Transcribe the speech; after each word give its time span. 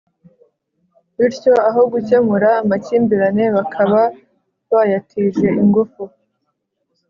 bityo 1.17 1.53
aho 1.67 1.81
gukemura 1.93 2.49
amakimbirane 2.61 3.45
bakaba 3.55 4.01
bayatije 4.71 5.47
ingufu 5.61 6.03